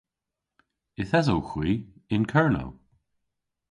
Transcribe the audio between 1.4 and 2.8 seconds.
hwi yn Kernow.